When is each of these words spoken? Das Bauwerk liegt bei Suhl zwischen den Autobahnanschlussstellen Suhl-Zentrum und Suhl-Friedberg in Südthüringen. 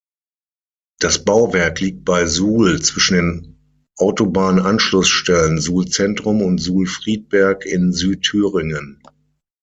Das 0.99 1.25
Bauwerk 1.25 1.79
liegt 1.79 2.05
bei 2.05 2.25
Suhl 2.25 2.81
zwischen 2.81 3.13
den 3.15 3.85
Autobahnanschlussstellen 3.99 5.59
Suhl-Zentrum 5.59 6.41
und 6.41 6.57
Suhl-Friedberg 6.57 7.67
in 7.67 7.93
Südthüringen. 7.93 9.03